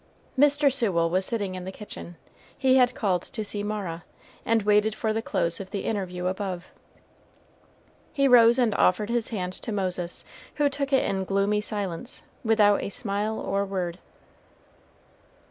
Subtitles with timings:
[0.35, 0.73] Mr.
[0.73, 2.15] Sewell was sitting in the kitchen,
[2.57, 4.03] he had called to see Mara,
[4.47, 6.65] and waited for the close of the interview above.
[8.11, 10.25] He rose and offered his hand to Moses,
[10.55, 13.99] who took it in gloomy silence, without a smile or word.